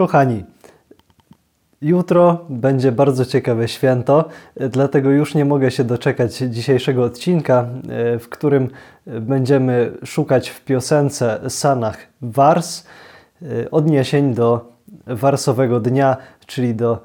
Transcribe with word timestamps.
Kochani, 0.00 0.44
jutro 1.80 2.44
będzie 2.48 2.92
bardzo 2.92 3.24
ciekawe 3.24 3.68
święto, 3.68 4.28
dlatego 4.56 5.10
już 5.10 5.34
nie 5.34 5.44
mogę 5.44 5.70
się 5.70 5.84
doczekać 5.84 6.36
dzisiejszego 6.36 7.04
odcinka, 7.04 7.66
w 8.20 8.28
którym 8.30 8.68
będziemy 9.06 9.92
szukać 10.04 10.50
w 10.50 10.64
piosence 10.64 11.40
Sanach 11.48 11.98
Wars 12.22 12.84
odniesień 13.70 14.34
do 14.34 14.72
Warsowego 15.06 15.80
Dnia, 15.80 16.16
czyli 16.46 16.74
do 16.74 17.02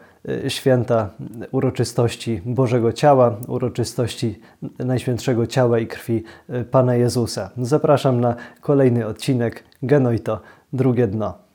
święta 0.47 1.09
uroczystości 1.51 2.41
Bożego 2.45 2.93
Ciała, 2.93 3.35
uroczystości 3.47 4.39
Najświętszego 4.79 5.47
Ciała 5.47 5.79
i 5.79 5.87
Krwi 5.87 6.23
Pana 6.71 6.95
Jezusa. 6.95 7.49
Zapraszam 7.57 8.21
na 8.21 8.35
kolejny 8.61 9.07
odcinek 9.07 9.63
Genoito, 9.83 10.39
drugie 10.73 11.07
dno. 11.07 11.45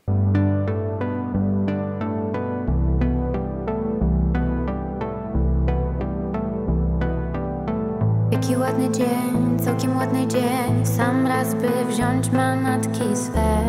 Ładny 10.00 10.26
dzień, 10.26 10.86
sam 10.86 11.26
raz 11.26 11.54
by 11.54 11.68
wziąć 11.88 12.30
manatki 12.30 13.16
swe. 13.16 13.64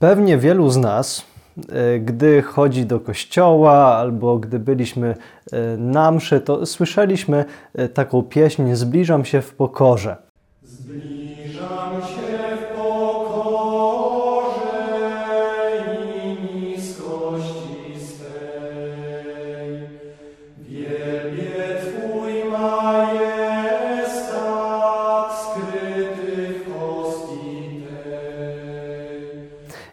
Pewnie 0.00 0.38
wielu 0.38 0.70
z 0.70 0.76
nas, 0.76 1.24
e, 1.68 1.98
gdy 1.98 2.42
chodzi 2.42 2.86
do 2.86 3.00
kościoła 3.00 3.96
albo 3.96 4.38
gdy 4.38 4.58
byliśmy 4.58 5.14
e, 5.52 5.76
na 5.76 6.10
mszy, 6.10 6.40
to 6.40 6.66
słyszeliśmy 6.66 7.44
e, 7.74 7.88
taką 7.88 8.22
pieśń 8.22 8.74
Zbliżam 8.74 9.24
się 9.24 9.42
w 9.42 9.54
pokorze. 9.54 10.16
Zbliżam 10.62 12.02
się 12.02 12.21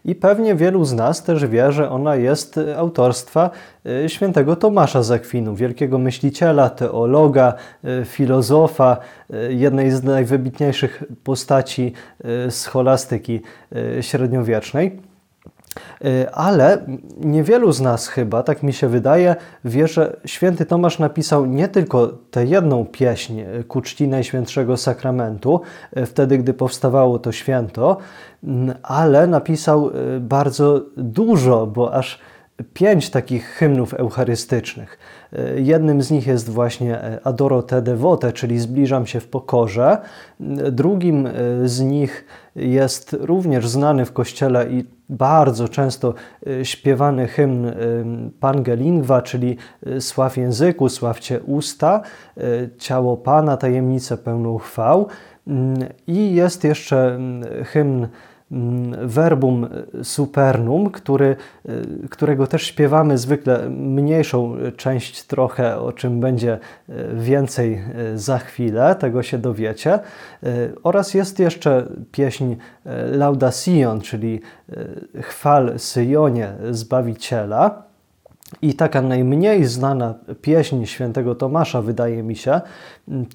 I 0.09 0.15
pewnie 0.15 0.55
wielu 0.55 0.85
z 0.85 0.93
nas 0.93 1.23
też 1.23 1.45
wie, 1.45 1.71
że 1.71 1.89
ona 1.89 2.15
jest 2.15 2.59
autorstwa 2.77 3.49
e, 3.85 4.09
świętego 4.09 4.55
Tomasza 4.55 5.03
z 5.03 5.11
Akwinu, 5.11 5.55
wielkiego 5.55 5.97
myśliciela, 5.97 6.69
teologa, 6.69 7.53
e, 7.83 8.05
filozofa, 8.05 8.97
e, 9.33 9.53
jednej 9.53 9.91
z 9.91 10.03
najwybitniejszych 10.03 11.03
postaci 11.23 11.93
scholastyki 12.49 13.41
średniowiecznej. 14.01 15.08
E, 16.05 16.31
Ale 16.31 16.85
niewielu 17.19 17.71
z 17.71 17.81
nas 17.81 18.07
chyba, 18.07 18.43
tak 18.43 18.63
mi 18.63 18.73
się 18.73 18.87
wydaje, 18.87 19.35
wie, 19.65 19.87
że 19.87 20.17
święty 20.25 20.65
Tomasz 20.65 20.99
napisał 20.99 21.45
nie 21.45 21.67
tylko 21.67 22.07
tę 22.07 22.45
jedną 22.45 22.85
pieśń 22.85 23.39
e, 23.39 23.63
ku 23.63 23.81
czci 23.81 24.07
Najświętszego 24.07 24.77
Sakramentu, 24.77 25.61
e, 25.93 26.05
wtedy 26.05 26.37
gdy 26.37 26.53
powstawało 26.53 27.19
to 27.19 27.31
święto, 27.31 27.97
ale 28.83 29.27
napisał 29.27 29.91
bardzo 30.19 30.81
dużo, 30.97 31.67
bo 31.67 31.93
aż 31.93 32.19
pięć 32.73 33.09
takich 33.09 33.45
hymnów 33.45 33.93
eucharystycznych. 33.93 34.99
Jednym 35.55 36.01
z 36.01 36.11
nich 36.11 36.27
jest 36.27 36.49
właśnie 36.49 37.19
Adoro 37.23 37.61
te 37.63 37.81
devote, 37.81 38.33
czyli 38.33 38.59
Zbliżam 38.59 39.05
się 39.05 39.19
w 39.19 39.27
pokorze. 39.27 39.97
Drugim 40.71 41.27
z 41.65 41.81
nich 41.81 42.25
jest 42.55 43.15
również 43.19 43.67
znany 43.67 44.05
w 44.05 44.13
kościele 44.13 44.69
i 44.69 44.98
bardzo 45.09 45.69
często 45.69 46.13
e, 46.47 46.65
śpiewany 46.65 47.27
hymn 47.27 47.65
e, 47.65 47.73
Pange 48.39 48.75
Lingua, 48.75 49.21
czyli 49.21 49.57
e, 49.85 50.01
Sław 50.01 50.37
języku, 50.37 50.89
sławcie 50.89 51.39
usta, 51.39 52.01
ciało 52.77 53.17
Pana, 53.17 53.57
tajemnicę 53.57 54.17
pełną 54.17 54.57
chwał. 54.57 55.07
Mm, 55.47 55.77
I 56.07 56.33
jest 56.35 56.63
jeszcze 56.63 57.15
mm, 57.15 57.65
hymn 57.65 58.07
Verbum 59.01 59.67
Supernum, 60.03 60.89
który, 60.89 61.35
y, 61.69 62.07
którego 62.09 62.47
też 62.47 62.63
śpiewamy 62.63 63.17
zwykle 63.17 63.69
mniejszą 63.69 64.55
część 64.77 65.23
trochę, 65.23 65.79
o 65.79 65.91
czym 65.91 66.19
będzie 66.19 66.59
y, 66.89 66.93
więcej 67.15 67.83
za 68.15 68.37
chwilę, 68.37 68.95
tego 68.95 69.23
się 69.23 69.37
dowiecie. 69.37 69.99
Oraz 70.83 71.13
jest 71.13 71.39
jeszcze 71.39 71.87
pieśń 72.11 72.55
Lauda 73.11 73.51
Sion, 73.51 74.01
czyli 74.01 74.41
Chwal 75.21 75.79
Syjonie 75.79 76.53
Zbawiciela. 76.71 77.83
I 78.61 78.73
taka 78.73 79.01
najmniej 79.01 79.65
znana 79.65 80.13
pieśń 80.41 80.85
świętego 80.85 81.35
Tomasza, 81.35 81.81
wydaje 81.81 82.23
mi 82.23 82.35
się, 82.35 82.61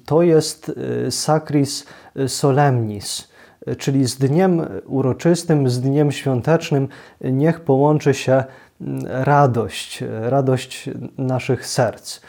to 0.05 0.21
jest 0.21 0.71
Sacris 1.09 1.85
Solemnis, 2.27 3.34
czyli 3.77 4.05
z 4.05 4.17
dniem 4.17 4.61
uroczystym, 4.85 5.69
z 5.69 5.81
dniem 5.81 6.11
świątecznym 6.11 6.87
niech 7.21 7.59
połączy 7.59 8.13
się 8.13 8.43
mm, 8.81 9.05
radość, 9.07 10.03
radość 10.21 10.89
naszych 11.17 11.67
serc. 11.67 12.21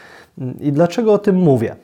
I 0.59 0.71
dlaczego 0.71 1.13
o 1.13 1.17
tym 1.17 1.35
mówię? 1.35 1.75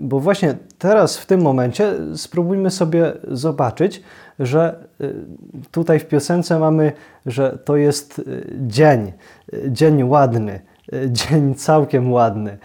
Bo 0.00 0.20
właśnie 0.20 0.54
teraz, 0.78 1.18
w 1.18 1.26
tym 1.26 1.42
momencie, 1.42 1.94
spróbujmy 2.14 2.70
sobie 2.70 3.12
zobaczyć, 3.28 4.02
że 4.38 4.84
y, 5.00 5.14
tutaj 5.70 6.00
w 6.00 6.06
piosence 6.06 6.58
mamy, 6.58 6.92
że 7.26 7.58
to 7.64 7.76
jest 7.76 8.18
y, 8.18 8.52
dzień, 8.60 9.12
y, 9.54 9.72
dzień 9.72 10.04
ładny, 10.04 10.60
dzień 11.06 11.54
całkiem 11.54 12.12
ładny. 12.12 12.58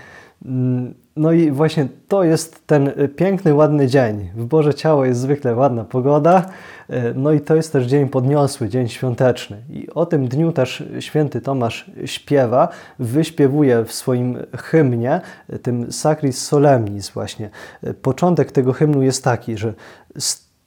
No 1.15 1.31
i 1.31 1.51
właśnie 1.51 1.87
to 2.07 2.23
jest 2.23 2.67
ten 2.67 2.87
y, 2.87 3.09
piękny, 3.09 3.53
ładny 3.53 3.87
dzień. 3.87 4.29
W 4.35 4.45
Boże 4.45 4.73
Ciało 4.73 5.05
jest 5.05 5.19
zwykle 5.19 5.55
ładna 5.55 5.83
pogoda, 5.83 6.45
y, 6.89 6.93
no 7.15 7.31
i 7.31 7.41
to 7.41 7.55
jest 7.55 7.71
też 7.71 7.85
dzień 7.85 8.09
podniosły, 8.09 8.69
dzień 8.69 8.89
świąteczny. 8.89 9.57
I 9.69 9.89
o 9.89 10.05
tym 10.05 10.27
dniu 10.27 10.51
też 10.51 10.83
święty 10.99 11.41
Tomasz 11.41 11.91
śpiewa, 12.05 12.67
wyśpiewuje 12.99 13.83
w 13.83 13.93
swoim 13.93 14.37
hymnie, 14.57 15.21
y, 15.53 15.59
tym 15.59 15.91
Sacris 15.91 16.45
Solemnis 16.45 17.09
właśnie. 17.09 17.49
Początek 18.01 18.51
tego 18.51 18.73
hymnu 18.73 19.01
jest 19.01 19.23
taki, 19.23 19.57
że 19.57 19.73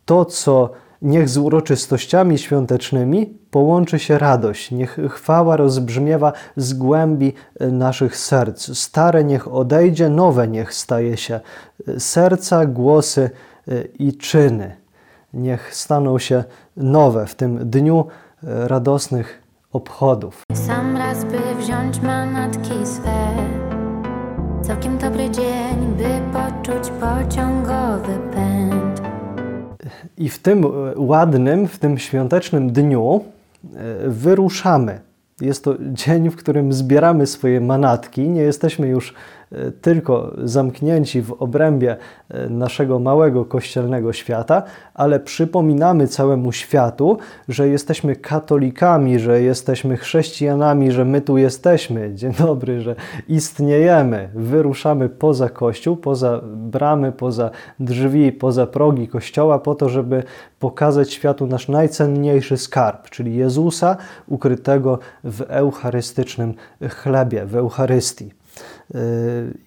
to, 0.04 0.25
co 0.25 0.70
niech 1.03 1.28
z 1.28 1.38
uroczystościami 1.38 2.38
świątecznymi 2.38 3.38
połączy 3.50 3.98
się 3.98 4.19
radość, 4.19 4.70
niech 4.70 4.98
chwała 5.09 5.56
rozbrzmiewa 5.56 6.32
z 6.56 6.75
głębi 6.75 7.32
e, 7.60 7.66
naszych 7.66 8.16
serc. 8.16 8.78
Stare 8.78 9.25
niech 9.25 9.54
odejdzie, 9.54 10.09
nowe 10.09 10.48
niech 10.48 10.75
staje 10.75 11.16
się. 11.16 11.41
Serca, 11.98 12.66
głosy 12.66 13.31
e, 13.69 13.82
i 13.98 14.12
czyny 14.16 14.76
niech 15.34 15.75
staną 15.75 16.19
się 16.19 16.44
nowe 16.76 17.26
w 17.26 17.34
tym 17.34 17.70
dniu 17.70 18.04
e, 18.44 18.69
radosnych 18.69 19.42
obchodów. 19.72 20.42
Sam 20.66 20.97
raz 20.97 21.25
by 21.25 21.38
wziąć 21.59 22.00
manatki 22.00 22.86
swe. 22.86 23.36
Całkiem 24.62 24.98
dobry 24.98 25.30
dzień, 25.30 25.94
by 25.97 26.20
poczuć 26.32 26.92
pociągowy 27.00 28.19
pęd. 28.34 28.78
I 30.18 30.28
w 30.28 30.38
tym 30.38 30.64
e, 30.64 30.68
ładnym, 30.96 31.68
w 31.68 31.78
tym 31.78 31.98
świątecznym 31.98 32.72
dniu 32.72 33.24
e, 33.64 34.08
wyruszamy. 34.08 35.00
Jest 35.40 35.64
to 35.64 35.74
dzień, 35.80 36.30
w 36.30 36.36
którym 36.36 36.72
zbieramy 36.72 37.26
swoje 37.26 37.60
manatki. 37.60 38.28
Nie 38.28 38.42
jesteśmy 38.42 38.88
już 38.88 39.14
tylko 39.81 40.32
zamknięci 40.44 41.22
w 41.22 41.32
obrębie 41.32 41.97
e, 42.28 42.48
naszego 42.48 42.98
małego 42.98 43.44
kościelnego 43.44 44.12
świata, 44.12 44.62
ale 44.94 45.20
przypominamy 45.20 46.09
całemu 46.09 46.53
światu, 46.53 47.19
że 47.48 47.69
jesteśmy 47.69 48.16
katolikami, 48.16 49.19
że 49.19 49.42
jesteśmy 49.42 49.97
chrześcijanami, 49.97 50.92
że 50.92 51.04
my 51.04 51.21
tu 51.21 51.39
jesteśmy. 51.39 52.15
Dzień 52.15 52.33
dobry, 52.33 52.80
że 52.80 52.95
istniejemy. 53.28 54.28
Wyruszamy 54.34 55.09
poza 55.09 55.48
kościół, 55.48 55.97
poza 55.97 56.41
bramy, 56.56 57.12
poza 57.12 57.50
drzwi, 57.80 58.33
poza 58.33 58.66
progi 58.66 59.09
kościoła, 59.09 59.59
po 59.59 59.74
to, 59.74 59.89
żeby 59.89 60.22
pokazać 60.59 61.12
światu 61.12 61.47
nasz 61.47 61.68
najcenniejszy 61.68 62.56
skarb, 62.56 63.10
czyli 63.10 63.36
Jezusa 63.36 63.97
ukrytego 64.27 64.98
w 65.24 65.42
eucharystycznym 65.48 66.54
chlebie, 66.89 67.47
w 67.47 67.56
Eucharystii. 67.56 68.37
Yy, 68.94 69.00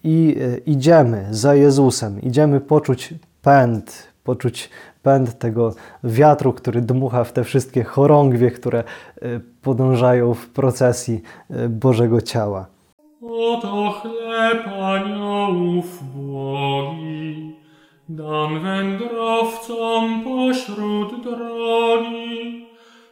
I 0.03 0.35
yy, 0.37 0.61
idziemy 0.65 1.27
za 1.29 1.55
Jezusem, 1.55 2.21
idziemy 2.21 2.61
poczuć 2.61 3.13
pęd, 3.41 4.07
poczuć 4.23 4.69
pęd 5.03 5.39
tego 5.39 5.73
wiatru, 6.03 6.53
który 6.53 6.81
dmucha 6.81 7.23
w 7.23 7.33
te 7.33 7.43
wszystkie 7.43 7.83
chorągwie, 7.83 8.51
które 8.51 8.83
yy, 9.21 9.41
podążają 9.61 10.33
w 10.33 10.49
procesji 10.49 11.21
Bożego 11.69 12.21
Ciała. 12.21 12.65
Oto 13.21 13.91
chleb 13.91 14.67
aniołów 14.67 16.03
błogi, 16.15 17.55
dam 18.09 18.63
wędrowcom 18.63 20.23
pośród 20.23 21.23
drogi. 21.23 22.65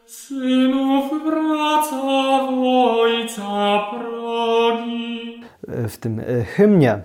Synów 0.06 1.04
wraca 1.24 2.46
w 2.46 2.60
tym 6.00 6.20
hymnie 6.54 6.98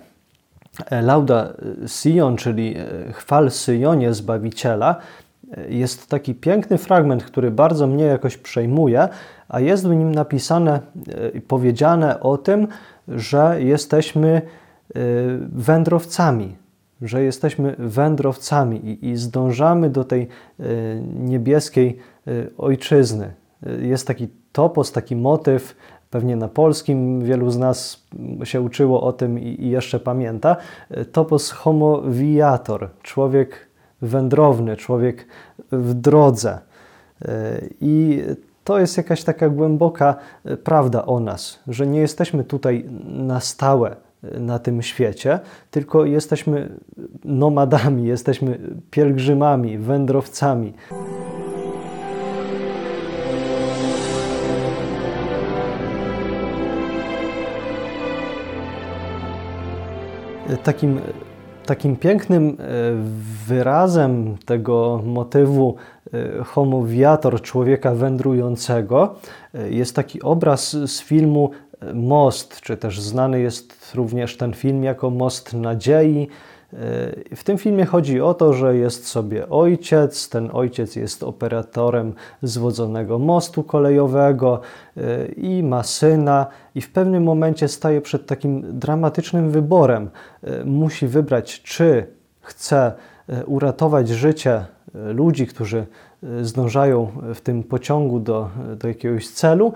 Lauda 0.92 1.54
Sion, 1.88 2.38
czyli 2.38 2.76
chwal 3.12 3.52
Syjonie 3.52 4.14
Zbawiciela, 4.14 4.96
jest 5.70 6.10
taki 6.10 6.36
piękny 6.36 6.78
fragment, 6.78 7.24
który 7.24 7.52
bardzo 7.52 7.88
mnie 7.88 8.04
jakoś 8.04 8.38
przejmuje, 8.38 9.08
a 9.50 9.60
jest 9.60 9.88
w 9.88 9.90
nim 9.90 10.16
napisane 10.16 10.80
i 11.34 11.42
powiedziane 11.42 12.20
o 12.20 12.38
tym, 12.38 12.68
że 13.08 13.62
jesteśmy 13.62 14.42
wędrowcami, 15.52 16.56
że 17.02 17.24
jesteśmy 17.24 17.76
wędrowcami 17.78 19.06
i 19.06 19.16
zdążamy 19.16 19.90
do 19.90 20.04
tej 20.04 20.28
niebieskiej 21.20 22.00
ojczyzny. 22.58 23.34
Jest 23.82 24.08
taki 24.08 24.28
topos, 24.52 24.92
taki 24.92 25.16
motyw, 25.16 25.76
pewnie 26.10 26.36
na 26.36 26.48
polskim 26.48 27.22
wielu 27.24 27.52
z 27.52 27.58
nas 27.58 28.04
się 28.44 28.62
uczyło 28.62 29.02
o 29.02 29.14
tym 29.14 29.40
i, 29.40 29.70
jeszcze 29.70 30.00
pamięta. 30.00 30.58
Topos 31.12 31.52
homo 31.52 32.02
viator, 32.02 32.90
człowiek 33.02 33.68
wędrowny, 34.02 34.78
człowiek 34.78 35.28
w 35.72 35.94
drodze. 35.94 36.60
I 37.82 38.24
to 38.64 38.80
jest 38.80 38.98
jakaś 38.98 39.24
taka 39.24 39.50
głęboka 39.50 40.16
prawda 40.64 41.06
o 41.06 41.20
nas, 41.20 41.60
że 41.68 41.88
nie 41.88 42.00
jesteśmy 42.00 42.44
tutaj 42.44 42.86
na 43.06 43.40
stałe 43.40 43.96
na 44.40 44.60
tym 44.60 44.82
świecie, 44.82 45.40
tylko 45.72 46.06
jesteśmy 46.06 46.70
nomadami, 47.26 48.06
jesteśmy 48.06 48.60
pielgrzymami, 48.92 49.78
wędrowcami. 49.78 50.74
Takim, 60.64 61.00
takim 61.66 61.96
pięknym 61.96 62.50
e, 62.50 62.54
wyrazem 63.48 64.38
tego 64.46 65.02
motywu 65.06 65.76
e, 66.14 66.44
homo 66.44 66.84
viator, 66.84 67.42
człowieka 67.42 67.96
wędrującego, 67.96 69.16
e, 69.54 69.70
jest 69.70 69.96
taki 69.96 70.22
obraz 70.22 70.72
z 70.72 71.02
filmu 71.02 71.50
Most, 71.94 72.62
czy 72.62 72.78
też 72.78 73.02
znany 73.02 73.40
jest 73.40 73.96
również 73.96 74.38
ten 74.38 74.54
film 74.54 74.84
jako 74.84 75.10
Most 75.10 75.54
Nadziei. 75.54 76.28
W 77.36 77.44
tym 77.44 77.58
filmie 77.58 77.86
chodzi 77.86 78.22
o 78.22 78.34
to, 78.34 78.54
że 78.54 78.78
jest 78.78 79.08
sobie 79.08 79.50
ojciec, 79.50 80.30
ten 80.30 80.50
ojciec 80.54 80.96
jest 80.96 81.24
operatorem 81.24 82.14
zwodzonego 82.44 83.20
mostu 83.20 83.64
kolejowego 83.64 84.62
e, 84.98 85.26
i 85.26 85.64
ma 85.64 85.84
syna, 85.84 86.48
i 86.76 86.82
w 86.82 86.92
pewnym 86.92 87.24
momencie 87.24 87.68
staje 87.68 88.02
przed 88.02 88.26
takim 88.26 88.80
dramatycznym 88.80 89.52
wyborem. 89.52 90.10
E, 90.44 90.64
musi 90.66 91.08
wybrać, 91.08 91.62
czy 91.62 92.08
chce 92.42 92.94
e, 93.30 93.46
uratować 93.46 94.10
życie 94.10 94.66
ludzi, 95.14 95.48
którzy 95.48 95.86
zdążają 96.42 97.12
w 97.36 97.42
tym 97.42 97.64
pociągu 97.64 98.20
do, 98.20 98.50
do 98.80 98.88
jakiegoś 98.88 99.28
celu, 99.28 99.74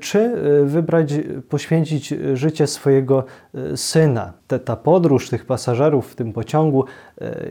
czy 0.00 0.32
wybrać, 0.64 1.14
poświęcić 1.48 2.14
życie 2.34 2.66
swojego 2.66 3.24
syna. 3.76 4.32
Ta 4.64 4.76
podróż 4.76 5.28
tych 5.28 5.46
pasażerów 5.46 6.12
w 6.12 6.14
tym 6.14 6.32
pociągu 6.32 6.84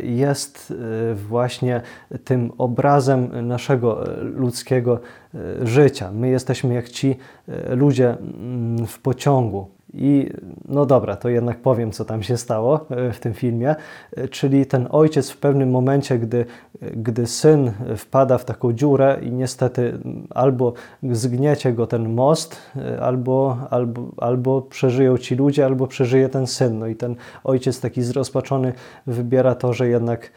jest 0.03 0.73
właśnie 1.29 1.81
tym 2.23 2.51
obrazem 2.57 3.47
naszego 3.47 4.03
ludzkiego 4.21 4.99
życia. 5.61 6.11
My 6.11 6.29
jesteśmy 6.29 6.73
jak 6.73 6.89
ci 6.89 7.15
ludzie 7.69 8.17
w 8.87 8.99
pociągu. 8.99 9.67
I 9.93 10.29
no 10.67 10.85
dobra, 10.85 11.15
to 11.15 11.29
jednak 11.29 11.61
powiem, 11.61 11.91
co 11.91 12.05
tam 12.05 12.23
się 12.23 12.37
stało 12.37 12.85
e, 12.89 13.11
w 13.13 13.19
tym 13.19 13.33
filmie. 13.33 13.75
E, 14.17 14.27
czyli 14.27 14.65
ten 14.65 14.87
ojciec 14.89 15.29
w 15.29 15.37
pewnym 15.37 15.69
momencie, 15.69 16.19
gdy, 16.19 16.45
gdy 16.81 17.27
syn 17.27 17.71
wpada 17.97 18.37
w 18.37 18.45
taką 18.45 18.73
dziurę 18.73 19.19
i 19.21 19.31
niestety 19.31 19.99
albo 20.29 20.73
zgniecie 21.11 21.73
go 21.73 21.87
ten 21.87 22.13
most, 22.13 22.57
e, 22.75 23.01
albo, 23.01 23.57
albo, 23.69 24.01
albo 24.17 24.61
przeżyją 24.61 25.17
ci 25.17 25.35
ludzie, 25.35 25.65
albo 25.65 25.87
przeżyje 25.87 26.29
ten 26.29 26.47
syn. 26.47 26.79
No 26.79 26.87
i 26.87 26.95
ten 26.95 27.15
ojciec 27.43 27.79
taki 27.79 28.01
zrozpaczony 28.03 28.73
wybiera 29.07 29.55
to, 29.55 29.73
że 29.73 29.87
jednak 29.87 30.31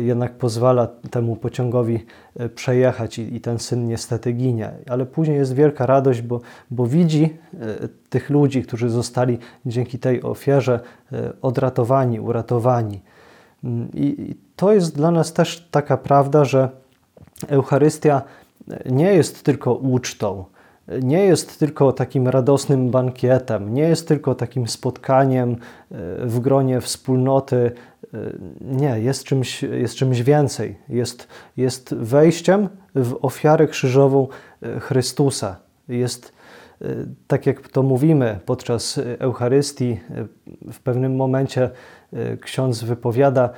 jednak 0.00 0.32
pozwala 0.34 0.86
temu 1.10 1.36
pociągowi 1.36 1.98
e, 2.36 2.48
przejechać 2.48 3.18
i, 3.18 3.34
i, 3.36 3.40
ten 3.40 3.58
syn 3.58 3.88
niestety 3.88 4.32
ginie. 4.32 4.70
Ale 4.88 5.06
później 5.06 5.36
jest 5.36 5.54
wielka 5.54 5.86
radość, 5.86 6.22
bo, 6.22 6.40
bo 6.70 6.86
widzi 6.86 7.24
e, 7.24 7.88
tych 8.12 8.30
ludzi, 8.30 8.62
którzy 8.62 8.90
zostali 8.90 9.38
dzięki 9.66 9.98
tej 9.98 10.22
ofierze 10.22 10.80
e, 11.12 11.32
odratowani, 11.42 12.20
uratowani. 12.20 13.00
Mm, 13.64 13.88
I, 13.94 14.34
to 14.56 14.72
jest 14.72 14.96
dla 14.96 15.10
nas 15.10 15.32
też 15.32 15.68
taka 15.70 15.96
prawda, 15.96 16.44
że 16.44 16.68
Eucharystia 17.48 18.22
nie 18.86 19.14
jest 19.14 19.42
tylko 19.42 19.74
ucztą, 19.74 20.44
nie 21.02 21.24
jest 21.24 21.58
tylko 21.58 21.92
takim 21.92 22.28
radosnym 22.28 22.90
bankietem, 22.90 23.74
nie 23.74 23.82
jest 23.82 24.08
tylko 24.08 24.34
takim 24.34 24.68
spotkaniem 24.68 25.56
w 26.18 26.40
gronie 26.40 26.80
wspólnoty 26.80 27.72
nie, 28.60 29.00
jest 29.00 29.24
czymś, 29.24 29.62
jest 29.62 29.94
czymś 29.94 30.22
więcej. 30.22 30.78
Jest, 30.88 31.28
jest 31.56 31.94
wejściem 31.94 32.68
w 32.94 33.18
ofiarę 33.22 33.66
krzyżową 33.66 34.28
e, 34.62 34.80
Chrystusa. 34.80 35.56
Jest, 35.88 36.26
e, 36.26 36.32
tak 37.26 37.46
jak 37.46 37.68
to 37.68 37.82
mówimy 37.82 38.40
podczas 38.46 39.00
Eucharystii, 39.18 40.00
e, 40.10 40.26
w 40.72 40.80
pewnym 40.80 41.16
momencie 41.16 41.70
ksiądz 42.40 42.84
wypowiada, 42.84 43.50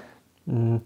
mm, 0.49 0.81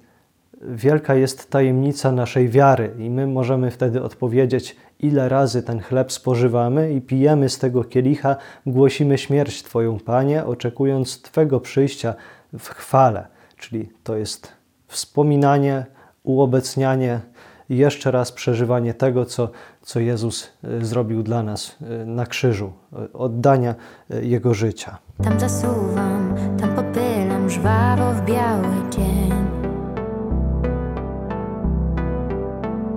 wielka 0.63 1.15
jest 1.15 1.51
tajemnica 1.51 2.13
naszej 2.13 2.49
wiary 2.49 2.95
i 2.99 3.11
my 3.11 3.27
możemy 3.27 3.71
wtedy 3.71 4.03
odpowiedzieć, 4.03 4.77
ile 5.01 5.29
razy 5.29 5.63
ten 5.63 5.81
chleb 5.81 6.13
spożywamy 6.13 6.93
i 6.93 7.01
pijemy 7.01 7.49
z 7.49 7.59
tego 7.59 7.85
kielicha, 7.85 8.37
głosimy 8.67 9.19
śmierć 9.19 9.63
Twoją, 9.63 9.99
Panie, 9.99 10.45
oczekując 10.45 11.23
Twego 11.23 11.61
przyjścia 11.61 12.15
w 12.59 12.69
chwale. 12.69 13.27
Czyli 13.57 13.89
to 14.05 14.17
jest 14.17 14.53
wspominanie, 14.87 15.87
uobecnianie 16.23 17.21
jeszcze 17.69 18.11
raz 18.11 18.33
przeżywanie 18.33 18.95
tego, 18.95 19.25
co, 19.25 19.51
co 19.83 20.01
Jezus 20.01 20.53
e, 20.65 20.85
zrobił 20.85 21.23
dla 21.23 21.43
nas 21.43 21.77
e, 21.83 22.07
na 22.07 22.27
krzyżu, 22.27 22.73
e, 22.93 23.13
oddania 23.13 23.75
Jego 24.23 24.55
życia. 24.55 24.99
Tam 25.25 25.41
zasuwam, 25.41 26.35
tam 26.61 26.75
popylam 26.75 27.51
żwawo 27.51 28.13
w 28.13 28.25
biały 28.25 28.91
dzień. 28.91 29.33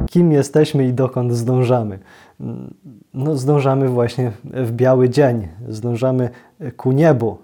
Kim 0.10 0.32
jesteśmy 0.32 0.88
i 0.88 0.94
dokąd 0.94 1.34
zdążamy? 1.34 2.00
No, 3.13 3.36
zdążamy 3.36 3.90
właśnie 3.90 4.32
w 4.44 4.72
biały 4.72 5.10
dzień, 5.10 5.48
zdążamy 5.70 6.30
ku 6.78 6.92
niebu, 6.92 7.38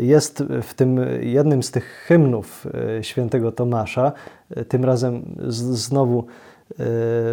jest 0.00 0.42
w 0.62 0.74
tym 0.74 1.00
jednym 1.20 1.62
z 1.62 1.70
tych 1.70 1.84
hymnów 1.84 2.66
świętego 3.02 3.52
Tomasza, 3.52 4.12
tym 4.68 4.84
razem 4.84 5.36
znowu 5.48 6.26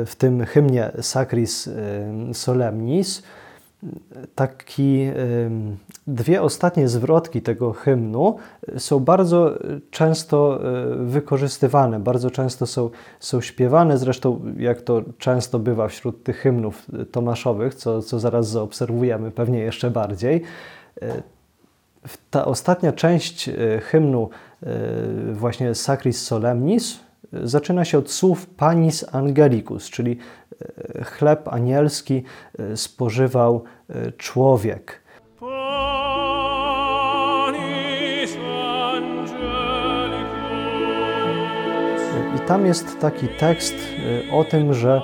w 0.06 0.14
tym 0.18 0.46
hymnie 0.46 0.92
Sacris 1.02 1.70
Solemnis, 2.34 3.24
taki, 4.36 5.08
dwie 6.08 6.42
ostatnie 6.42 6.88
zwrotki 6.88 7.42
tego 7.42 7.74
hymnu 7.74 8.38
są 8.78 9.00
bardzo 9.00 9.60
często 9.92 10.60
wykorzystywane, 10.98 12.00
bardzo 12.00 12.32
często 12.32 12.66
są, 12.68 12.90
są 13.20 13.42
śpiewane, 13.42 13.98
zresztą 13.98 14.42
jak 14.58 14.82
to 14.82 15.02
często 15.18 15.60
bywa 15.60 15.88
wśród 15.88 16.24
tych 16.24 16.38
hymnów 16.38 16.88
tomaszowych, 17.12 17.76
co, 17.76 18.02
co 18.02 18.20
zaraz 18.20 18.50
zaobserwujemy 18.50 19.32
pewnie 19.32 19.60
jeszcze 19.60 19.92
bardziej 19.92 20.42
ta 22.32 22.46
ostatnia 22.46 22.92
część 22.92 23.50
hymnu, 23.82 24.30
właśnie 25.34 25.76
Sacris 25.76 26.26
Solemnis, 26.26 27.00
zaczyna 27.32 27.86
się 27.86 27.98
od 27.98 28.12
słów 28.12 28.48
Panis 28.48 29.16
Angelicus, 29.16 29.90
czyli 29.90 30.18
chleb 31.04 31.48
anielski 31.48 32.24
spożywał 32.76 33.64
człowiek. 34.18 35.04
I 42.36 42.40
tam 42.48 42.66
jest 42.66 43.00
taki 43.00 43.28
tekst 43.28 43.76
o 44.32 44.44
tym, 44.44 44.74
że 44.74 45.02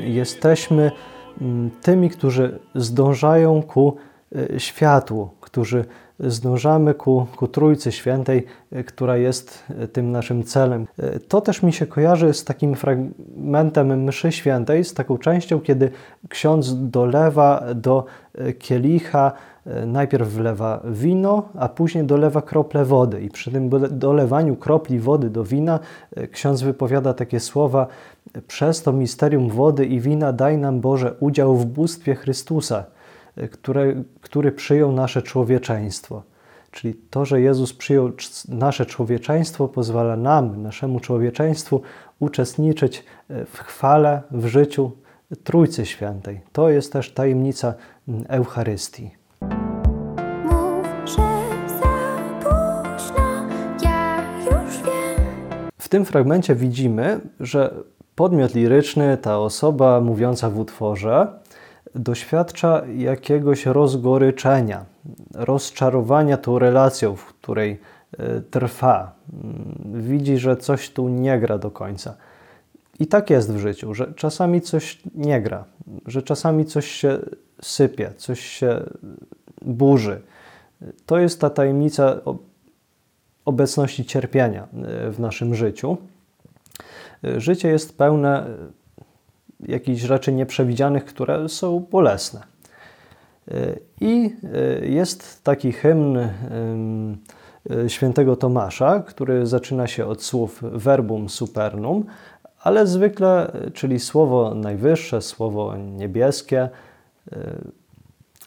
jesteśmy 0.00 0.90
tymi, 1.82 2.10
którzy 2.10 2.58
zdążają 2.74 3.62
ku 3.62 3.96
światłu, 4.58 5.30
którzy 5.48 5.84
zdążamy 6.20 6.94
ku, 6.94 7.26
ku 7.36 7.48
Trójcy 7.48 7.92
Świętej, 7.92 8.46
która 8.86 9.16
jest 9.16 9.64
tym 9.92 10.12
naszym 10.12 10.44
celem. 10.44 10.86
To 11.28 11.40
też 11.40 11.62
mi 11.62 11.72
się 11.72 11.86
kojarzy 11.86 12.34
z 12.34 12.44
takim 12.44 12.74
fragmentem 12.74 14.04
mszy 14.04 14.32
świętej, 14.32 14.84
z 14.84 14.94
taką 14.94 15.18
częścią, 15.18 15.60
kiedy 15.60 15.90
ksiądz 16.28 16.74
dolewa 16.90 17.64
do 17.74 18.04
kielicha, 18.58 19.32
najpierw 19.86 20.28
wlewa 20.28 20.80
wino, 20.84 21.42
a 21.58 21.68
później 21.68 22.04
dolewa 22.04 22.42
krople 22.42 22.84
wody. 22.84 23.20
I 23.20 23.28
przy 23.30 23.50
tym 23.50 23.70
dolewaniu 23.90 24.56
kropli 24.56 24.98
wody 24.98 25.30
do 25.30 25.44
wina 25.44 25.78
ksiądz 26.32 26.62
wypowiada 26.62 27.14
takie 27.14 27.40
słowa: 27.40 27.86
Przez 28.46 28.82
to 28.82 28.92
misterium 28.92 29.50
wody 29.50 29.86
i 29.86 30.00
wina 30.00 30.32
daj 30.32 30.58
nam 30.58 30.80
Boże 30.80 31.14
udział 31.20 31.56
w 31.56 31.66
bóstwie 31.66 32.14
Chrystusa 32.14 32.84
które, 33.46 33.94
który 34.20 34.52
przyjął 34.52 34.92
nasze 34.92 35.22
człowieczeństwo. 35.22 36.22
Czyli 36.70 36.94
to, 36.94 37.24
że 37.24 37.40
Jezus 37.40 37.72
przyjął 37.72 38.10
nasze 38.48 38.86
człowieczeństwo, 38.86 39.68
pozwala 39.68 40.16
nam, 40.16 40.62
naszemu 40.62 41.00
człowieczeństwu, 41.00 41.82
uczestniczyć 42.18 43.04
e, 43.30 43.44
w 43.44 43.58
chwale, 43.58 44.22
w 44.30 44.46
życiu 44.46 44.92
Trójcy 45.44 45.86
Świętej. 45.86 46.40
To 46.52 46.70
jest 46.70 46.92
też 46.92 47.12
tajemnica 47.12 47.74
Eucharystii. 48.28 49.10
W 55.78 55.88
tym 55.88 56.04
fragmencie 56.04 56.54
widzimy, 56.54 57.20
że 57.40 57.74
podmiot 58.14 58.54
liryczny, 58.54 59.16
ta 59.16 59.38
osoba 59.38 60.00
mówiąca 60.00 60.50
w 60.50 60.58
utworze, 60.58 61.32
doświadcza 61.94 62.82
jakiegoś 62.96 63.66
rozgoryczenia, 63.66 64.84
rozczarowania 65.34 66.36
tą 66.36 66.58
relacją, 66.58 67.16
w 67.16 67.24
której 67.24 67.80
e, 68.18 68.40
trwa. 68.40 69.12
Mm, 69.32 70.02
widzi, 70.02 70.38
że 70.38 70.56
coś 70.56 70.90
tu 70.90 71.08
nie 71.08 71.38
gra 71.40 71.58
do 71.58 71.70
końca. 71.70 72.14
I 73.00 73.06
tak 73.06 73.30
jest 73.30 73.52
w 73.52 73.58
życiu, 73.58 73.94
że 73.94 74.14
czasami 74.14 74.60
coś 74.60 75.02
nie 75.14 75.42
gra, 75.42 75.64
że 76.06 76.22
czasami 76.22 76.64
coś 76.64 76.86
się 76.86 77.18
sypie, 77.62 78.12
coś 78.16 78.40
się 78.40 78.82
burzy. 79.62 80.20
To 81.06 81.18
jest 81.18 81.40
ta 81.40 81.50
tajemnica 81.50 82.20
obecności 83.44 84.04
cierpienia 84.04 84.62
e, 84.62 85.10
w 85.10 85.20
naszym 85.20 85.54
życiu. 85.54 85.96
E, 87.24 87.40
życie 87.40 87.68
jest 87.68 87.98
pełne 87.98 88.46
jakichś 89.66 90.00
rzeczy 90.00 90.32
nieprzewidzianych, 90.32 91.04
które 91.04 91.48
są 91.48 91.86
bolesne. 91.90 92.40
Y, 93.52 93.80
I 94.00 94.36
y, 94.82 94.88
jest 94.88 95.44
taki 95.44 95.72
hymn 95.72 96.16
y, 96.16 97.90
świętego 97.90 98.36
Tomasza, 98.36 99.00
który 99.00 99.46
zaczyna 99.46 99.86
się 99.86 100.06
od 100.06 100.22
słów 100.22 100.62
verbum 100.62 101.28
supernum, 101.28 102.04
ale 102.62 102.86
zwykle, 102.86 103.52
czyli 103.74 104.00
słowo 104.00 104.54
najwyższe, 104.54 105.22
słowo 105.22 105.76
niebieskie, 105.76 106.68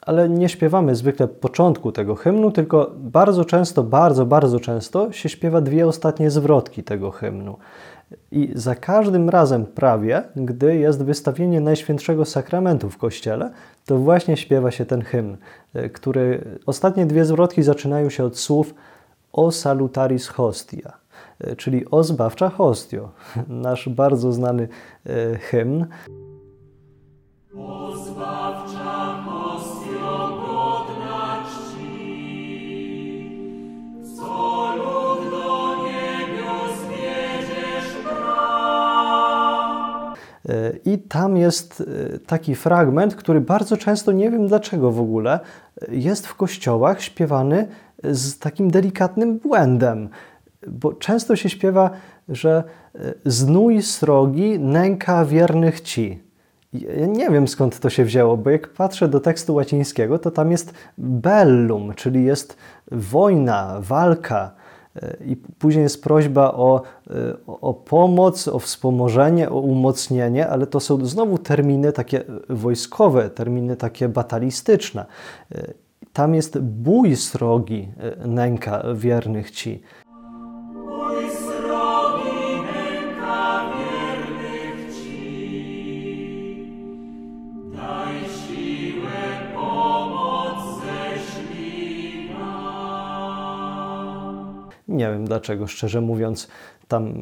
ale 0.02 0.30
nie 0.30 0.50
śpiewamy 0.50 0.96
zwykle 0.96 1.28
początku 1.28 1.92
tego 1.92 2.16
hymnu, 2.16 2.52
tylko 2.52 2.92
bardzo 2.98 3.46
często, 3.46 3.84
bardzo, 3.84 4.26
bardzo 4.26 4.60
często 4.60 5.12
się 5.12 5.30
śpiewa 5.30 5.62
dwie 5.62 5.88
ostatnie 5.88 6.32
zwrotki 6.32 6.84
tego 6.84 7.12
hymnu. 7.12 7.58
I 8.32 8.52
za 8.56 8.76
każdym 8.76 9.30
razem 9.30 9.66
prawie, 9.66 10.24
gdy 10.36 10.76
jest 10.76 11.04
wystawienie 11.04 11.62
Najświętszego 11.62 12.26
Sakramentu 12.26 12.90
w 12.90 12.98
Kościele, 12.98 13.52
to 13.86 13.98
właśnie 13.98 14.38
śpiewa 14.38 14.72
się 14.72 14.86
ten 14.86 15.02
hymn, 15.02 15.38
e, 15.74 15.90
który 15.90 16.44
ostatnie 16.66 17.06
dwie 17.06 17.26
zwrotki 17.26 17.64
zaczynają 17.64 18.10
się 18.10 18.24
od 18.24 18.38
słów 18.38 18.74
O 19.34 19.52
salutaris 19.52 20.28
hostia, 20.28 20.94
e, 21.40 21.56
czyli 21.56 21.90
o 21.92 22.04
zbawcza 22.04 22.50
hostio, 22.50 23.10
nasz 23.48 23.90
bardzo 23.90 24.34
znany 24.34 24.68
e, 25.06 25.38
hymn. 25.38 25.86
I 40.86 40.98
tam 40.98 41.38
jest 41.38 41.84
e, 42.16 42.20
taki 42.20 42.56
fragment, 42.56 43.16
który 43.16 43.42
bardzo 43.42 43.78
często, 43.78 44.12
nie 44.12 44.32
wiem 44.32 44.48
dlaczego 44.48 44.92
w 44.92 45.02
ogóle, 45.02 45.40
e, 45.82 45.96
jest 45.96 46.28
w 46.28 46.36
kościołach 46.36 47.02
śpiewany 47.02 47.68
z 48.04 48.40
takim 48.40 48.72
delikatnym 48.72 49.38
błędem. 49.38 50.10
Bo 50.68 50.94
często 50.94 51.36
się 51.36 51.50
śpiewa, 51.50 51.90
że 52.30 52.64
znój 53.26 53.82
srogi 53.82 54.60
nęka 54.60 55.26
wiernych 55.26 55.82
ci. 55.82 56.24
Ja 56.74 57.06
nie 57.06 57.30
wiem 57.30 57.48
skąd 57.48 57.80
to 57.80 57.90
się 57.90 58.06
wzięło, 58.06 58.38
bo 58.38 58.50
jak 58.50 58.68
patrzę 58.68 59.08
do 59.08 59.20
tekstu 59.20 59.56
łacińskiego, 59.56 60.20
to 60.20 60.32
tam 60.32 60.52
jest 60.52 60.74
bellum, 60.98 61.94
czyli 61.94 62.24
jest 62.24 62.58
wojna, 62.92 63.78
walka. 63.80 64.52
I 65.26 65.36
później 65.36 65.84
jest 65.84 66.04
prośba 66.04 66.52
o, 66.52 66.82
o 67.48 67.74
pomoc, 67.74 68.48
o 68.48 68.60
wspomożenie, 68.60 69.50
o 69.50 69.60
umocnienie, 69.60 70.48
ale 70.48 70.68
to 70.68 70.80
są 70.80 71.06
znowu 71.06 71.38
terminy 71.38 71.92
takie 71.92 72.24
wojskowe, 72.50 73.30
terminy 73.30 73.76
takie 73.76 74.10
batalistyczne. 74.10 75.06
Tam 76.14 76.36
jest 76.36 76.60
bój 76.60 77.16
srogi 77.16 77.88
nęka 78.26 78.84
wiernych 78.96 79.52
ci. 79.52 79.82
Nie 95.02 95.12
wiem 95.12 95.26
dlaczego, 95.26 95.68
szczerze 95.68 96.02
mówiąc, 96.02 96.48
tam 96.88 97.14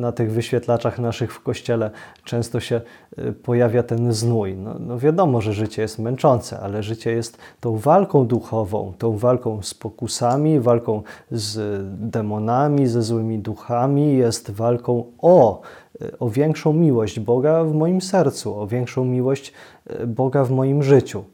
na 0.00 0.12
tych 0.12 0.32
wyświetlaczach 0.32 0.98
naszych 0.98 1.32
w 1.34 1.42
kościele 1.42 1.90
często 2.24 2.60
się 2.60 2.80
y, 3.18 3.32
pojawia 3.32 3.82
ten 3.82 4.12
znój. 4.12 4.56
No, 4.56 4.76
no, 4.80 4.98
wiadomo, 4.98 5.40
że 5.40 5.52
życie 5.52 5.82
jest 5.82 5.98
męczące, 5.98 6.60
ale 6.60 6.82
życie 6.82 7.10
jest 7.10 7.38
tą 7.60 7.76
walką 7.76 8.26
duchową, 8.26 8.92
tą 8.98 9.16
walką 9.16 9.62
z 9.62 9.74
pokusami, 9.74 10.60
walką 10.60 11.02
z 11.30 11.82
demonami, 12.10 12.86
ze 12.86 13.02
złymi 13.02 13.38
duchami, 13.38 14.16
jest 14.16 14.50
walką 14.50 15.04
o, 15.18 15.60
y, 16.02 16.18
o 16.18 16.30
większą 16.30 16.72
miłość 16.72 17.20
Boga 17.20 17.64
w 17.64 17.74
moim 17.74 18.00
sercu, 18.00 18.60
o 18.60 18.66
większą 18.66 19.04
miłość 19.04 19.52
y, 19.90 20.06
Boga 20.06 20.44
w 20.44 20.50
moim 20.50 20.82
życiu. 20.82 21.24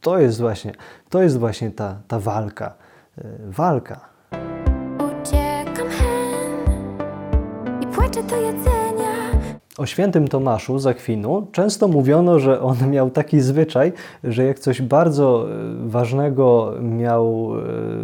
To 0.00 0.18
jest 0.18 0.40
właśnie, 0.40 0.72
to 1.10 1.22
jest 1.22 1.38
właśnie 1.38 1.70
ta, 1.70 1.96
ta 2.08 2.18
walka. 2.18 2.74
Walka. 3.48 4.13
O 9.78 9.86
świętym 9.86 10.28
Tomaszu 10.28 10.78
z 10.78 10.86
Akwinu 10.86 11.46
często 11.52 11.88
mówiono, 11.88 12.38
że 12.38 12.60
on 12.60 12.90
miał 12.90 13.10
taki 13.10 13.40
zwyczaj, 13.40 13.92
że 14.24 14.44
jak 14.44 14.58
coś 14.58 14.82
bardzo 14.82 15.46
e, 15.50 15.88
ważnego 15.88 16.72
miał 16.80 17.52
e, 17.58 17.62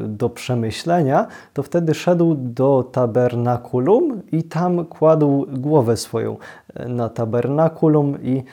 do 0.09 0.31
przemyślenia, 0.31 1.27
to 1.55 1.63
wtedy 1.63 1.95
szedł 1.95 2.37
do 2.39 2.89
tabernakulum 2.93 4.23
i 4.33 4.43
tam 4.43 4.85
kładł 4.85 5.47
głowę 5.53 5.97
swoją 5.97 6.37
e, 6.75 6.89
na 6.89 7.09
tabernakulum 7.09 8.23
i, 8.23 8.45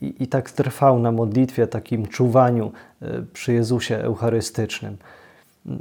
i, 0.00 0.22
i 0.22 0.26
tak 0.26 0.50
trwał 0.50 0.98
na 0.98 1.12
modlitwie, 1.12 1.66
takim 1.66 2.06
czuwaniu 2.06 2.72
przy 3.32 3.52
Jezusie 3.52 3.96
Eucharystycznym. 3.96 4.96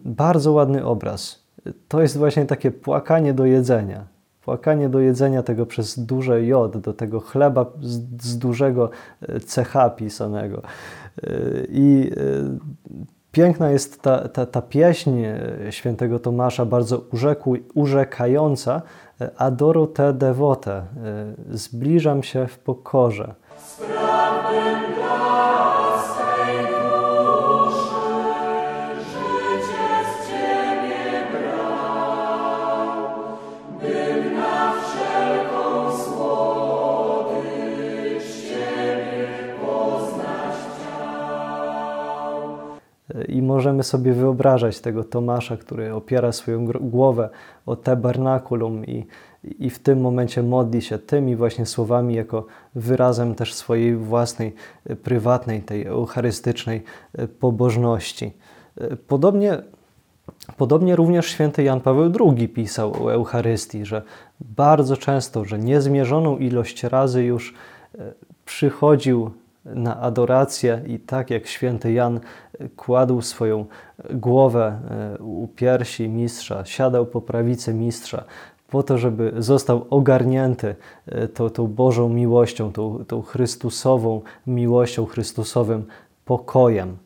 Bardzo 0.06 0.52
ładny 0.52 0.86
obraz. 0.86 1.44
To 1.88 2.02
jest 2.02 2.18
właśnie 2.18 2.46
takie 2.46 2.72
płakanie 2.72 3.34
do 3.34 3.46
jedzenia 3.46 4.17
płakanie 4.48 4.90
do 4.90 5.00
jedzenia 5.00 5.44
tego 5.44 5.66
przez 5.66 6.00
duże 6.00 6.44
J, 6.44 6.78
do 6.78 6.94
tego 6.94 7.20
chleba 7.20 7.66
z, 7.82 8.24
z 8.24 8.38
dużego 8.38 8.90
e, 9.22 9.40
CH 9.40 9.96
pisanego. 9.96 10.62
E, 10.62 11.30
I 11.70 12.12
e, 12.12 12.18
piękna 13.32 13.72
jest 13.72 14.02
ta, 14.02 14.28
ta, 14.28 14.46
ta 14.46 14.62
pieśń 14.62 15.24
świętego 15.70 16.20
Tomasza, 16.20 16.66
bardzo 16.66 17.02
urzeku, 17.12 17.56
urzekająca. 17.74 18.82
Adoro 19.38 19.88
te 19.88 20.14
devote, 20.14 20.86
zbliżam 21.50 22.24
się 22.24 22.48
w 22.48 22.60
pokorze. 22.60 23.36
I 23.82 24.97
możemy 43.68 43.84
sobie 43.84 44.14
wyobrażać 44.14 44.80
tego 44.80 45.04
Tomasza, 45.04 45.58
który 45.58 45.94
opiera 45.94 46.32
swoją 46.32 46.66
głowę 46.66 47.30
o 47.66 47.76
tabernakulum 47.76 48.86
i, 48.86 49.06
i 49.44 49.70
w 49.70 49.80
tym 49.80 50.02
momencie 50.02 50.44
modli 50.44 50.82
się 50.82 50.98
tymi 50.98 51.36
właśnie 51.36 51.66
słowami, 51.66 52.16
jako 52.16 52.46
wyrazem 52.76 53.36
też 53.36 53.54
swojej 53.54 53.96
własnej, 53.96 54.54
prywatnej, 55.04 55.62
tej 55.62 55.86
eucharystycznej 55.86 56.84
pobożności. 57.40 58.32
Podobnie 59.08 59.58
Podobnie 60.58 60.96
również 60.96 61.26
święty 61.26 61.64
Jan 61.64 61.82
Paweł 61.82 62.12
II 62.20 62.50
pisał 62.50 63.06
o 63.06 63.14
Eucharystii, 63.14 63.86
że 63.86 64.02
bardzo 64.40 64.98
często, 64.98 65.46
że 65.46 65.60
niezmierzoną 65.60 66.38
ilość 66.38 66.84
razy 66.84 67.24
już 67.24 67.54
e, 68.00 68.14
przychodził 68.46 69.32
na 69.76 70.02
adorację 70.02 70.82
i 70.88 71.00
tak 71.00 71.30
jak 71.30 71.48
święty 71.48 71.92
Jan 71.92 72.20
kładł 72.76 73.22
swoją 73.22 73.66
głowę 74.12 74.80
e, 75.20 75.24
u 75.24 75.48
piersi 75.48 76.10
mistrza, 76.10 76.66
siadał 76.66 77.06
po 77.06 77.22
prawicy 77.22 77.74
mistrza, 77.74 78.24
po 78.70 78.84
to, 78.84 78.98
żeby 78.98 79.34
został 79.38 79.86
ogarnięty 79.90 80.76
e, 81.06 81.28
tą, 81.28 81.50
tą 81.50 81.68
Bożą 81.68 82.10
miłością, 82.10 82.72
tą, 82.72 83.06
tą 83.08 83.22
Chrystusową 83.22 84.22
miłością, 84.48 85.06
Chrystusowym 85.06 85.86
pokojem. 86.26 86.98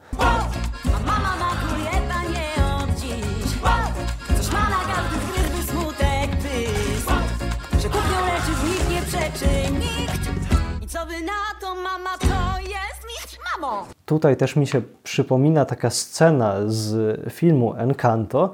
Tutaj 14.11 14.37
też 14.37 14.55
mi 14.55 14.67
się 14.67 14.81
przypomina 15.03 15.65
taka 15.65 15.89
scena 15.89 16.55
z 16.67 17.19
filmu 17.33 17.73
Encanto, 17.73 18.51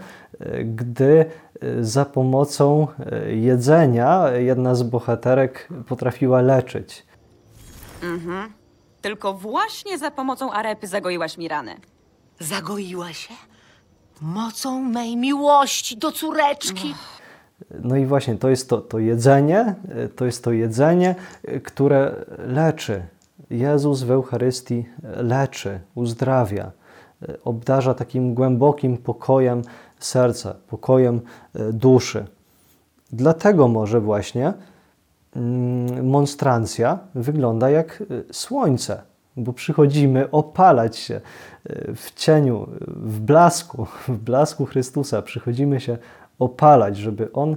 gdy 0.65 1.25
za 1.81 2.05
pomocą 2.05 2.87
jedzenia 3.27 4.31
jedna 4.31 4.75
z 4.75 4.83
bohaterek 4.83 5.69
potrafiła 5.87 6.41
leczyć. 6.41 7.05
Mhm. 8.03 8.53
Tylko 9.01 9.33
właśnie 9.33 9.97
za 9.97 10.11
pomocą 10.11 10.51
arepy 10.51 10.87
zagoiłaś 10.87 11.37
mi 11.37 11.47
ranę. 11.47 11.75
Zagoiła 12.39 13.13
się? 13.13 13.33
Mocą 14.21 14.81
mej 14.81 15.17
miłości 15.17 15.97
do 15.97 16.11
córeczki. 16.11 16.95
No 17.83 17.95
i 17.95 18.05
właśnie 18.05 18.35
to 18.35 18.49
jest 18.49 18.69
to, 18.69 18.77
to 18.77 18.99
jedzenie, 18.99 19.75
to 20.15 20.25
jest 20.25 20.43
to 20.43 20.51
jedzenie, 20.51 21.15
które 21.63 22.25
leczy 22.37 23.03
Jezus 23.49 24.03
w 24.03 24.11
Eucharystii 24.11 24.85
leczy, 25.03 25.79
uzdrawia, 25.95 26.71
obdarza 27.43 27.93
takim 27.93 28.33
głębokim 28.33 28.97
pokojem 28.97 29.61
serca, 29.99 30.55
pokojem 30.67 31.21
e, 31.55 31.73
duszy. 31.73 32.25
Dlatego 33.11 33.67
może 33.67 34.01
właśnie 34.01 34.53
mm, 35.35 36.09
monstrancja 36.09 36.99
wygląda 37.15 37.69
jak 37.69 38.03
e, 38.29 38.33
słońce, 38.33 39.01
bo 39.37 39.53
przychodzimy 39.53 40.31
opalać 40.31 40.97
się 40.97 41.21
e, 41.65 41.95
w 41.95 42.13
cieniu, 42.13 42.67
w 42.87 43.19
blasku, 43.19 43.87
w 44.07 44.17
blasku 44.17 44.65
Chrystusa. 44.65 45.21
Przychodzimy 45.21 45.79
się 45.79 45.97
opalać, 46.39 46.97
żeby 46.97 47.31
On 47.33 47.55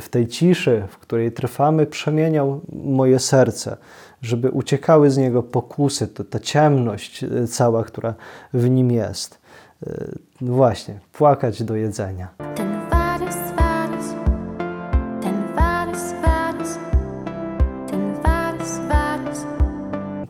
w 0.00 0.08
tej 0.08 0.28
ciszy, 0.28 0.82
w 0.88 0.98
której 0.98 1.32
trwamy, 1.32 1.86
przemieniał 1.86 2.60
moje 2.72 3.18
serce 3.18 3.76
żeby 4.22 4.50
uciekały 4.50 5.10
z 5.10 5.16
niego 5.16 5.42
pokusy, 5.42 6.08
to, 6.08 6.24
ta 6.24 6.38
ciemność 6.38 7.24
e, 7.24 7.46
cała, 7.46 7.84
która 7.84 8.14
w 8.54 8.70
nim 8.70 8.90
jest. 8.90 9.38
E, 9.86 10.08
no 10.40 10.54
właśnie, 10.54 11.00
płakać 11.12 11.62
do 11.62 11.76
jedzenia. 11.76 12.28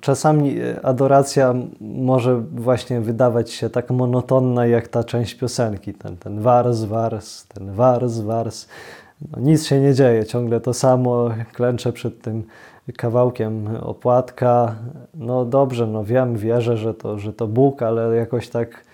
Czasami 0.01 0.57
adoracja 0.83 1.55
może 1.81 2.41
właśnie 2.41 3.01
wydawać 3.01 3.51
się 3.51 3.71
tak 3.71 3.91
monotonna 3.91 4.67
jak 4.67 4.89
ta 4.89 5.05
część 5.05 5.35
piosenki. 5.35 5.95
Ten, 5.95 6.17
ten 6.17 6.41
wars, 6.41 6.81
wars, 6.81 7.47
ten 7.47 7.73
wars, 7.73 8.19
wars. 8.19 8.67
No, 9.21 9.41
nic 9.41 9.67
się 9.67 9.81
nie 9.81 9.95
dzieje, 9.95 10.27
ciągle 10.27 10.61
to 10.61 10.75
samo, 10.75 11.31
klęczę 11.53 11.93
przed 11.93 12.23
tym 12.23 12.45
kawałkiem 12.97 13.77
opłatka. 13.81 14.75
No 15.15 15.45
dobrze, 15.45 15.87
no 15.87 16.05
wiem, 16.05 16.37
wierzę, 16.37 16.77
że 16.77 16.95
to, 16.95 17.19
że 17.19 17.33
to 17.33 17.47
Bóg, 17.47 17.83
ale 17.83 18.17
jakoś 18.17 18.49
tak 18.49 18.85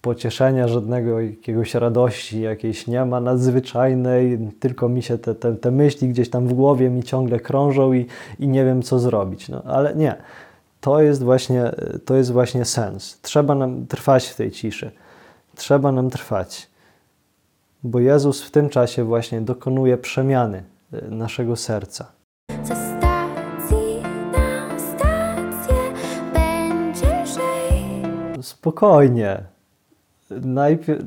pocieszenia 0.00 0.68
żadnego, 0.68 1.20
jakiegoś 1.20 1.74
radości 1.74 2.40
jakiejś 2.40 2.86
nie 2.86 3.04
ma 3.04 3.20
nadzwyczajnej, 3.20 4.38
tylko 4.60 4.88
mi 4.88 5.02
się 5.02 5.18
te, 5.18 5.34
te, 5.34 5.54
te 5.54 5.70
myśli 5.70 6.08
gdzieś 6.08 6.30
tam 6.30 6.48
w 6.48 6.54
głowie 6.54 6.90
mi 6.90 7.02
ciągle 7.02 7.40
krążą 7.40 7.92
i, 7.92 8.06
i 8.38 8.48
nie 8.48 8.64
wiem 8.64 8.82
co 8.82 8.98
zrobić. 8.98 9.48
No 9.48 9.62
ale 9.62 9.94
nie, 9.94 10.16
to 10.80 11.02
jest, 11.02 11.22
właśnie, 11.22 11.70
to 12.04 12.14
jest 12.14 12.32
właśnie 12.32 12.64
sens. 12.64 13.18
Trzeba 13.22 13.54
nam 13.54 13.86
trwać 13.86 14.26
w 14.26 14.36
tej 14.36 14.50
ciszy. 14.50 14.90
Trzeba 15.56 15.92
nam 15.92 16.10
trwać. 16.10 16.73
Bo 17.86 18.00
Jezus 18.00 18.42
w 18.42 18.50
tym 18.50 18.68
czasie 18.68 19.04
właśnie 19.04 19.40
dokonuje 19.40 19.98
przemiany 19.98 20.62
e, 20.92 21.10
naszego 21.10 21.56
serca. 21.56 22.12
spokojnie. 28.42 29.42
Najpierw, 30.30 31.02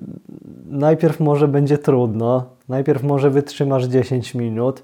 najpierw 0.65 1.19
może 1.19 1.47
będzie 1.47 1.77
trudno, 1.77 2.45
najpierw 2.69 3.03
może 3.03 3.29
wytrzymasz 3.29 3.83
10 3.83 4.35
minut, 4.35 4.83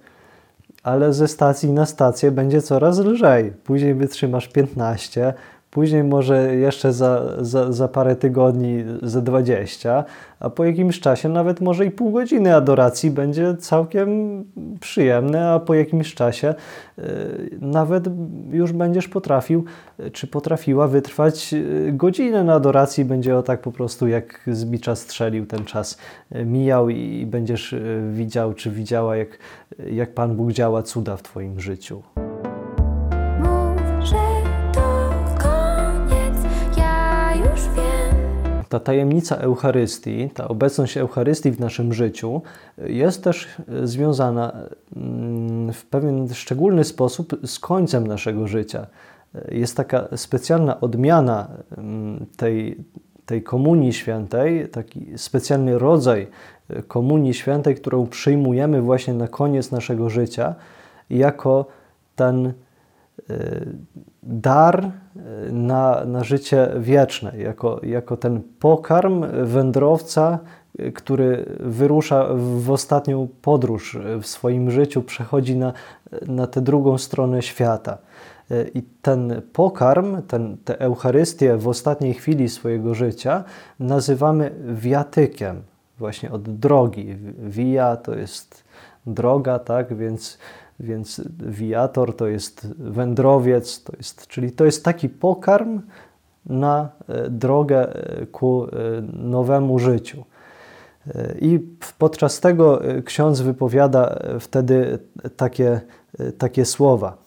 ale 0.83 1.13
ze 1.13 1.27
stacji 1.27 1.71
na 1.71 1.85
stację 1.85 2.31
będzie 2.31 2.61
coraz 2.61 2.99
lżej. 2.99 3.51
Później 3.63 3.95
wytrzymasz 3.95 4.47
15, 4.47 5.33
Później 5.73 6.03
może 6.03 6.55
jeszcze 6.55 6.93
za, 6.93 7.21
za, 7.41 7.71
za 7.71 7.87
parę 7.87 8.15
tygodni 8.15 8.83
ze 9.01 9.21
20, 9.21 10.03
a 10.39 10.49
po 10.49 10.65
jakimś 10.65 10.99
czasie 10.99 11.29
nawet 11.29 11.61
może 11.61 11.85
i 11.85 11.91
pół 11.91 12.11
godziny 12.11 12.55
adoracji 12.55 13.11
będzie 13.11 13.55
całkiem 13.57 14.43
przyjemne, 14.79 15.49
a 15.49 15.59
po 15.59 15.73
jakimś 15.73 16.15
czasie 16.15 16.55
y, 16.99 17.03
nawet 17.61 18.05
już 18.51 18.71
będziesz 18.71 19.07
potrafił, 19.07 19.65
czy 20.11 20.27
potrafiła 20.27 20.87
wytrwać 20.87 21.53
y, 21.53 21.91
godzinę 21.93 22.43
na 22.43 22.53
adoracji, 22.53 23.05
będzie 23.05 23.37
o 23.37 23.43
tak 23.43 23.61
po 23.61 23.71
prostu 23.71 24.07
jak 24.07 24.41
z 24.47 24.99
strzelił 24.99 25.45
ten 25.45 25.65
czas 25.65 25.97
y, 26.35 26.45
mijał 26.45 26.89
i 26.89 27.25
będziesz 27.25 27.75
widział, 28.11 28.53
czy 28.53 28.71
widziała, 28.71 29.15
jak, 29.15 29.37
jak 29.91 30.13
Pan 30.13 30.35
Bóg 30.35 30.51
działa 30.51 30.83
cuda 30.83 31.17
w 31.17 31.23
Twoim 31.23 31.59
życiu. 31.59 32.03
Ta 38.73 38.79
tajemnica 38.79 39.35
Eucharystii, 39.35 40.29
ta 40.29 40.47
obecność 40.47 40.97
Eucharystii 40.97 41.51
w 41.51 41.59
naszym 41.59 41.93
życiu 41.93 42.41
jest 42.77 43.23
też 43.23 43.47
e, 43.69 43.87
związana 43.87 44.53
mm, 44.95 45.73
w 45.73 45.85
pewien 45.85 46.33
szczególny 46.33 46.83
sposób 46.83 47.35
z 47.45 47.59
końcem 47.59 48.07
naszego 48.07 48.47
życia. 48.47 48.87
E, 49.35 49.55
jest 49.55 49.77
taka 49.77 50.07
specjalna 50.17 50.81
odmiana 50.81 51.47
mm, 51.77 52.25
tej, 52.37 52.77
tej 53.25 53.43
komunii 53.43 53.93
świętej, 53.93 54.69
taki 54.69 55.17
specjalny 55.17 55.79
rodzaj 55.79 56.27
komunii 56.87 57.33
świętej, 57.33 57.75
którą 57.75 58.07
przyjmujemy 58.07 58.81
właśnie 58.81 59.13
na 59.13 59.27
koniec 59.27 59.71
naszego 59.71 60.09
życia, 60.09 60.55
jako 61.09 61.65
ten 62.15 62.53
dar 64.23 64.85
e, 64.85 64.91
na, 65.51 66.05
na 66.05 66.23
życie 66.23 66.69
wieczne, 66.77 67.37
jako, 67.37 67.79
jako 67.83 68.17
ten 68.17 68.41
pokarm 68.59 69.25
wędrowca, 69.43 70.39
e, 70.79 70.91
który 70.91 71.45
wyrusza 71.59 72.27
w 72.35 72.71
ostatnią 72.71 73.27
podróż 73.41 73.97
w 74.21 74.25
swoim 74.25 74.71
życiu, 74.71 75.01
przechodzi 75.01 75.55
na, 75.55 75.73
na 76.27 76.47
tę 76.47 76.61
drugą 76.61 76.97
stronę 76.97 77.41
świata. 77.41 77.97
I 78.73 78.83
ten 79.01 79.41
pokarm, 79.53 80.21
ten, 80.21 80.57
tę 80.65 80.79
Eucharystię 80.79 81.57
w 81.57 81.67
ostatniej 81.67 82.13
chwili 82.13 82.49
swojego 82.49 82.95
życia 82.95 83.43
nazywamy 83.79 84.51
wiatykiem, 84.73 85.61
właśnie 85.97 86.31
od 86.31 86.57
drogi. 86.57 87.15
Via 87.37 87.95
to 87.95 88.15
jest 88.15 88.63
droga, 89.05 89.59
tak, 89.59 89.97
więc 89.97 90.37
więc 90.83 91.21
wiator 91.39 92.15
to 92.15 92.27
jest 92.27 92.67
wędrowiec, 92.77 93.83
to 93.83 93.93
jest, 93.97 94.27
czyli 94.27 94.51
to 94.51 94.65
jest 94.65 94.85
taki 94.85 95.09
pokarm 95.09 95.81
na 96.45 96.89
e, 97.07 97.29
drogę 97.29 97.95
e, 97.95 98.25
ku 98.25 98.65
e, 98.65 98.69
nowemu 99.13 99.79
życiu. 99.79 100.23
I 101.41 101.59
podczas 101.97 102.39
tego 102.39 102.81
ksiądz 103.05 103.41
wypowiada 103.41 104.19
wtedy 104.39 104.99
takie, 105.37 105.81
takie 106.37 106.65
słowa. 106.65 107.17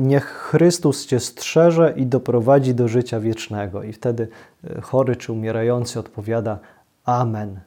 Niech 0.00 0.24
Chrystus 0.24 1.06
Cię 1.06 1.20
strzeże 1.20 1.94
i 1.96 2.06
doprowadzi 2.06 2.74
do 2.74 2.88
życia 2.88 3.20
wiecznego. 3.20 3.82
I 3.82 3.92
wtedy 3.92 4.28
chory 4.82 5.16
czy 5.16 5.32
umierający 5.32 6.00
odpowiada 6.00 6.58
Amen. 7.04 7.60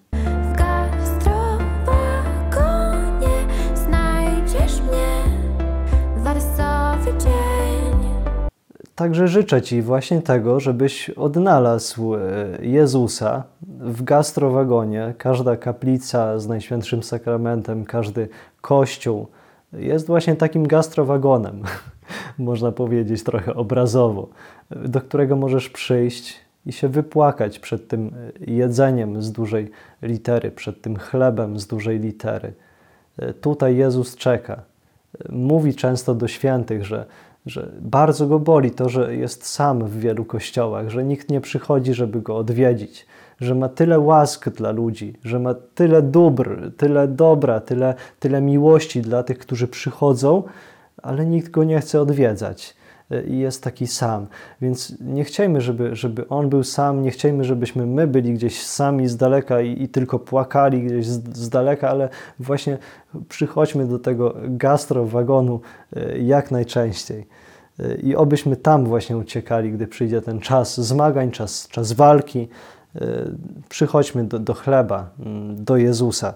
Także 8.98 9.28
życzę 9.28 9.62
Ci 9.62 9.82
właśnie 9.82 10.22
tego, 10.22 10.60
żebyś 10.60 11.10
odnalazł 11.10 12.16
e, 12.16 12.20
Jezusa 12.62 13.44
w 13.80 14.04
gastrowagonie. 14.04 15.14
Każda 15.18 15.58
kaplica 15.58 16.40
z 16.40 16.48
Najświętszym 16.48 17.04
Sakramentem, 17.04 17.86
każdy 17.86 18.30
kościół 18.62 19.28
jest 19.74 20.08
właśnie 20.08 20.36
takim 20.36 20.68
gastrowagonem, 20.68 21.62
można 22.38 22.72
powiedzieć 22.72 23.24
trochę 23.24 23.56
obrazowo, 23.56 24.28
do 24.70 25.02
którego 25.02 25.36
możesz 25.36 25.70
przyjść 25.70 26.36
i 26.66 26.72
się 26.72 26.88
wypłakać 26.88 27.60
przed 27.60 27.88
tym 27.88 28.12
jedzeniem 28.48 29.22
z 29.22 29.32
dużej 29.32 29.72
litery, 30.02 30.52
przed 30.52 30.82
tym 30.82 30.98
chlebem 30.98 31.60
z 31.60 31.68
dużej 31.68 32.00
litery. 32.00 32.54
E, 33.18 33.34
Tutaj 33.34 33.76
Jezus 33.76 34.16
czeka. 34.16 34.62
Mówi 35.30 35.76
często 35.76 36.16
do 36.16 36.28
świętych, 36.28 36.86
że, 36.86 37.06
że 37.50 37.72
bardzo 37.82 38.28
go 38.28 38.40
boli 38.40 38.72
to, 38.72 38.90
że 38.90 39.16
jest 39.16 39.46
sam 39.46 39.86
w 39.86 40.00
wielu 40.00 40.26
kościołach, 40.26 40.90
że 40.90 41.04
nikt 41.04 41.30
nie 41.30 41.42
przychodzi, 41.42 41.94
żeby 41.94 42.22
go 42.22 42.38
odwiedzić, 42.38 43.06
że 43.42 43.56
ma 43.56 43.70
tyle 43.70 44.00
łask 44.00 44.50
dla 44.50 44.72
ludzi, 44.72 45.14
że 45.24 45.40
ma 45.40 45.54
tyle 45.54 46.02
dóbr, 46.02 46.72
tyle 46.78 47.08
dobra, 47.08 47.60
tyle, 47.60 47.96
tyle 48.20 48.42
miłości 48.42 49.02
dla 49.02 49.24
tych, 49.24 49.38
którzy 49.38 49.68
przychodzą, 49.68 50.44
ale 51.04 51.26
nikt 51.26 51.52
go 51.52 51.64
nie 51.64 51.80
chce 51.80 52.02
odwiedzać 52.02 52.77
i 53.28 53.38
jest 53.38 53.64
taki 53.64 53.88
sam. 53.88 54.28
Więc 54.62 54.94
nie 55.00 55.24
chciejmy, 55.24 55.62
żeby, 55.62 55.96
żeby 55.96 56.28
on 56.28 56.50
był 56.50 56.64
sam, 56.64 57.04
nie 57.04 57.12
chciejmy, 57.12 57.44
żebyśmy 57.44 57.86
my 57.86 58.08
byli 58.08 58.34
gdzieś 58.34 58.62
sami 58.62 59.08
z 59.08 59.18
daleka 59.18 59.62
i, 59.62 59.84
i 59.84 59.90
tylko 59.90 60.20
płakali 60.20 60.84
gdzieś 60.84 61.06
z, 61.06 61.38
z 61.38 61.50
daleka, 61.50 61.90
ale 61.90 62.10
właśnie 62.40 62.78
przychodźmy 63.30 63.88
do 63.88 64.00
tego 64.00 64.36
gastrowagonu 64.44 65.62
e, 65.96 66.18
jak 66.18 66.52
najczęściej. 66.52 67.28
E, 67.80 67.96
I 67.96 68.16
obyśmy 68.16 68.56
tam 68.56 68.86
właśnie 68.86 69.18
uciekali, 69.18 69.72
gdy 69.72 69.88
przyjdzie 69.88 70.22
ten 70.22 70.40
czas 70.40 70.82
zmagań, 70.82 71.32
czas, 71.32 71.68
czas 71.68 71.92
walki. 71.92 72.48
E, 72.96 73.02
Przychodźmy 73.70 74.24
do, 74.24 74.40
do 74.40 74.54
chleba, 74.54 75.10
mm, 75.20 75.64
do 75.64 75.78
Jezusa, 75.78 76.34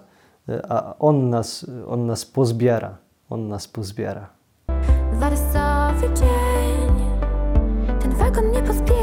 a 0.69 0.95
On 0.99 1.29
nas, 1.29 1.65
On 1.88 2.05
nas 2.05 2.25
pozbiera. 2.25 2.97
On 3.29 3.47
nas 3.47 3.67
pozbiera. 3.67 4.29
Zwei 8.21 8.29
Gummipuspier. 8.29 9.00